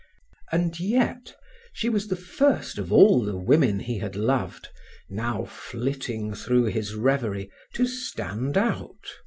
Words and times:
And 0.51 0.79
yet 0.79 1.35
she 1.73 1.87
was 1.87 2.07
the 2.07 2.15
first 2.15 2.79
of 2.79 2.91
all 2.91 3.21
the 3.23 3.37
women 3.37 3.77
he 3.79 3.99
had 3.99 4.15
loved, 4.15 4.69
now 5.11 5.45
flitting 5.45 6.33
through 6.33 6.65
his 6.73 6.95
revery, 6.95 7.51
to 7.75 7.85
stand 7.85 8.57
out. 8.57 9.05